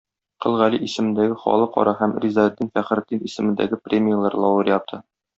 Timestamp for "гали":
0.59-0.77